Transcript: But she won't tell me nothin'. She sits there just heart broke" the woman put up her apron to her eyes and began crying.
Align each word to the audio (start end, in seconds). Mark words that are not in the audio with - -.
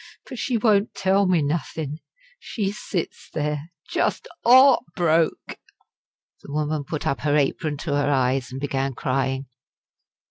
But 0.27 0.39
she 0.39 0.57
won't 0.57 0.95
tell 0.95 1.27
me 1.27 1.43
nothin'. 1.43 1.99
She 2.39 2.71
sits 2.71 3.29
there 3.31 3.69
just 3.87 4.27
heart 4.43 4.81
broke" 4.95 5.59
the 6.41 6.51
woman 6.51 6.83
put 6.85 7.05
up 7.05 7.19
her 7.19 7.37
apron 7.37 7.77
to 7.77 7.93
her 7.93 8.09
eyes 8.09 8.51
and 8.51 8.59
began 8.59 8.95
crying. 8.95 9.45